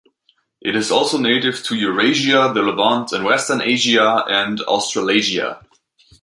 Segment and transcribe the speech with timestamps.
[0.61, 5.61] It is also native to Eurasia, the Levant in Western Asia, and Australasia.